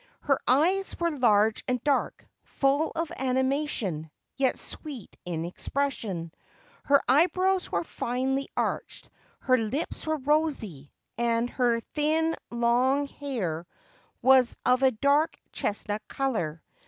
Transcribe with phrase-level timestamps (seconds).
[0.21, 6.31] Her eyes were large and dark, full of animation, yet sweet in expression;
[6.85, 9.11] her eyebrows were finely arched;
[9.41, 13.67] her lips were rosy; and her thin, long hair
[14.23, 16.63] was of a dark chestnut color.